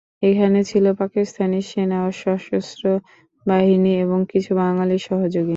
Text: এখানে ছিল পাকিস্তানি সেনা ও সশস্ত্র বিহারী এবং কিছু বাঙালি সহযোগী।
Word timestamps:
এখানে 0.23 0.59
ছিল 0.63 0.85
পাকিস্তানি 1.01 1.59
সেনা 1.69 1.97
ও 2.05 2.09
সশস্ত্র 2.21 2.85
বিহারী 3.45 3.93
এবং 4.03 4.19
কিছু 4.31 4.51
বাঙালি 4.55 4.97
সহযোগী। 5.01 5.49